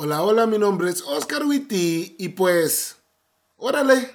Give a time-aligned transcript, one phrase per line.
[0.00, 2.98] Hola, hola, mi nombre es Oscar Witty y pues,
[3.56, 4.12] órale.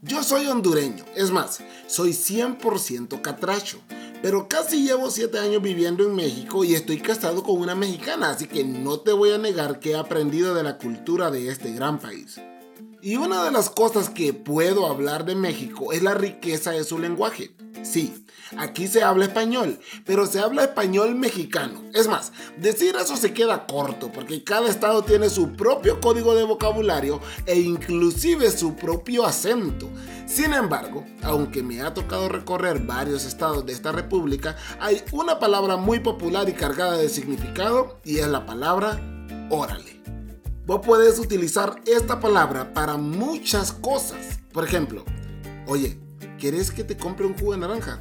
[0.00, 3.82] Yo soy hondureño, es más, soy 100% catracho,
[4.22, 8.46] pero casi llevo 7 años viviendo en México y estoy casado con una mexicana, así
[8.46, 11.98] que no te voy a negar que he aprendido de la cultura de este gran
[11.98, 12.40] país.
[13.02, 16.98] Y una de las cosas que puedo hablar de México es la riqueza de su
[16.98, 17.54] lenguaje.
[17.82, 18.26] Sí,
[18.56, 21.82] aquí se habla español, pero se habla español mexicano.
[21.94, 26.44] Es más, decir eso se queda corto porque cada estado tiene su propio código de
[26.44, 29.88] vocabulario e inclusive su propio acento.
[30.26, 35.76] Sin embargo, aunque me ha tocado recorrer varios estados de esta república, hay una palabra
[35.76, 39.00] muy popular y cargada de significado y es la palabra
[39.50, 40.00] órale.
[40.66, 44.38] Vos puedes utilizar esta palabra para muchas cosas.
[44.52, 45.04] Por ejemplo,
[45.66, 45.98] oye,
[46.40, 48.00] ¿Quieres que te compre un jugo de naranja?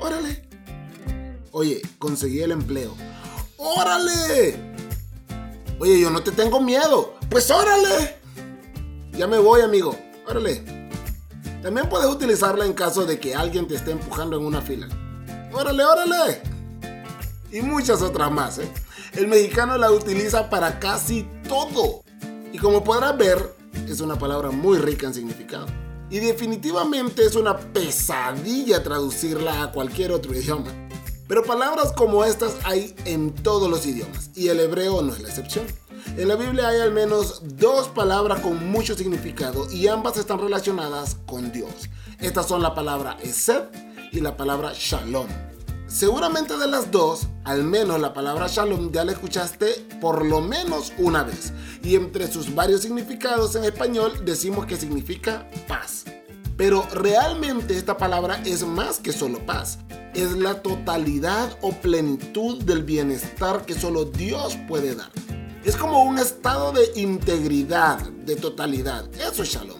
[0.00, 0.42] Órale.
[1.52, 2.92] Oye, conseguí el empleo.
[3.56, 4.74] ¡Órale!
[5.78, 7.14] Oye, yo no te tengo miedo.
[7.30, 8.16] Pues órale.
[9.12, 9.96] Ya me voy, amigo.
[10.26, 10.64] Órale.
[11.62, 14.88] También puedes utilizarla en caso de que alguien te esté empujando en una fila.
[15.52, 16.42] Órale, órale.
[17.52, 18.68] Y muchas otras más, ¿eh?
[19.12, 22.02] El mexicano la utiliza para casi todo.
[22.52, 23.54] Y como podrás ver,
[23.86, 25.66] es una palabra muy rica en significado.
[26.10, 30.72] Y definitivamente es una pesadilla traducirla a cualquier otro idioma.
[31.28, 35.28] Pero palabras como estas hay en todos los idiomas y el hebreo no es la
[35.28, 35.66] excepción.
[36.16, 41.18] En la Biblia hay al menos dos palabras con mucho significado y ambas están relacionadas
[41.26, 41.90] con Dios.
[42.18, 43.64] Estas son la palabra Esed
[44.10, 45.28] y la palabra Shalom.
[45.88, 50.92] Seguramente de las dos, al menos la palabra shalom ya la escuchaste por lo menos
[50.98, 51.54] una vez.
[51.82, 56.04] Y entre sus varios significados en español decimos que significa paz.
[56.58, 59.78] Pero realmente esta palabra es más que solo paz.
[60.12, 65.10] Es la totalidad o plenitud del bienestar que solo Dios puede dar.
[65.64, 69.08] Es como un estado de integridad, de totalidad.
[69.14, 69.77] Eso es shalom.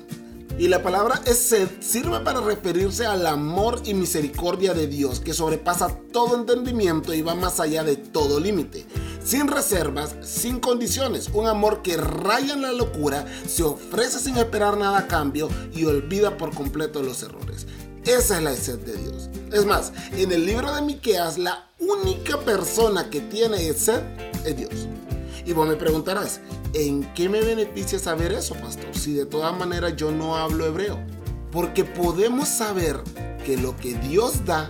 [0.59, 5.97] Y la palabra Esed sirve para referirse al amor y misericordia de Dios que sobrepasa
[6.13, 8.85] todo entendimiento y va más allá de todo límite.
[9.23, 14.77] Sin reservas, sin condiciones, un amor que raya en la locura, se ofrece sin esperar
[14.77, 17.69] nada a cambio y olvida por completo los errores.
[18.05, 19.31] Esa es la sed de Dios.
[19.53, 24.03] Es más, en el libro de Miqueas, la única persona que tiene sed
[24.45, 24.89] es Dios.
[25.49, 26.43] Y vos me preguntarás,
[26.75, 28.95] ¿en qué me beneficia saber eso, pastor?
[28.95, 30.99] Si de todas maneras yo no hablo hebreo.
[31.51, 33.01] Porque podemos saber
[33.47, 34.69] que lo que Dios da,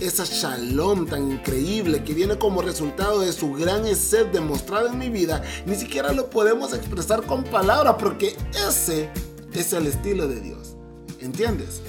[0.00, 5.08] esa shalom tan increíble que viene como resultado de su gran sed demostrada en mi
[5.08, 8.36] vida, ni siquiera lo podemos expresar con palabras porque
[8.68, 9.10] ese
[9.52, 10.76] es el estilo de Dios.
[11.18, 11.80] ¿Entiendes?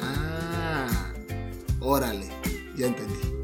[0.00, 1.12] Ah,
[1.80, 2.30] órale,
[2.74, 3.43] ya entendí.